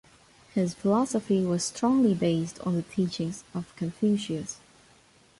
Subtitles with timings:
[0.55, 4.57] His philosophy was strongly based on the teachings of Confucius.